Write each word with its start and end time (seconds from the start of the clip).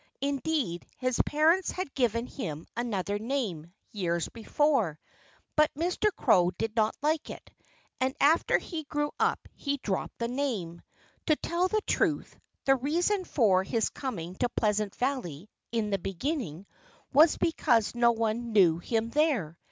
Indeed, 0.21 0.87
his 0.97 1.21
parents 1.27 1.69
had 1.69 1.93
given 1.93 2.25
him 2.25 2.65
another 2.75 3.19
name, 3.19 3.71
years 3.91 4.27
before. 4.29 4.97
But 5.55 5.71
Mr. 5.75 6.09
Crow 6.15 6.49
did 6.57 6.75
not 6.75 6.95
like 7.03 7.29
it. 7.29 7.51
And 7.99 8.15
after 8.19 8.57
he 8.57 8.85
grew 8.85 9.11
up 9.19 9.47
he 9.53 9.77
dropped 9.77 10.17
the 10.17 10.27
name. 10.27 10.81
To 11.27 11.35
tell 11.35 11.67
the 11.67 11.81
truth, 11.85 12.35
the 12.65 12.77
reason 12.77 13.25
for 13.25 13.63
his 13.63 13.89
coming 13.91 14.33
to 14.37 14.49
Pleasant 14.49 14.95
Valley, 14.95 15.51
in 15.71 15.91
the 15.91 15.99
beginning, 15.99 16.65
was 17.13 17.37
because 17.37 17.93
no 17.93 18.11
one 18.11 18.53
knew 18.53 18.79
him 18.79 19.11
there. 19.11 19.55